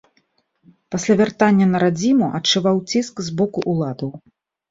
Пасля 0.93 1.15
вяртання 1.19 1.67
на 1.73 1.81
радзіму 1.83 2.29
адчуваў 2.39 2.81
ціск 2.93 3.15
з 3.27 3.39
боку 3.43 3.59
ўладаў. 3.75 4.09